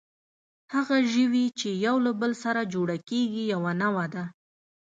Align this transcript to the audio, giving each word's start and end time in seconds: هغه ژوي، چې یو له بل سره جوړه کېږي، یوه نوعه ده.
هغه 0.73 0.97
ژوي، 1.13 1.45
چې 1.59 1.69
یو 1.85 1.95
له 2.05 2.11
بل 2.21 2.31
سره 2.43 2.61
جوړه 2.73 2.97
کېږي، 3.09 3.43
یوه 3.53 3.71
نوعه 3.81 4.05
ده. 4.13 4.23